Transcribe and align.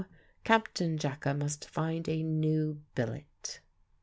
No; 0.01 0.07
Captain 0.43 0.97
Jacka 0.97 1.31
must 1.31 1.63
find 1.69 2.09
a 2.09 2.23
new 2.23 2.81
billet. 2.95 3.59